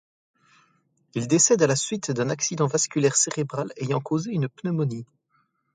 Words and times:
Il 1.13 1.27
décède 1.27 1.61
à 1.61 1.67
la 1.67 1.75
suite 1.75 2.09
d'un 2.09 2.31
accident 2.31 2.65
vasculaire 2.65 3.15
cérébral 3.15 3.71
ayant 3.77 4.01
causé 4.01 4.31
une 4.31 4.49
pneumonie. 4.49 5.05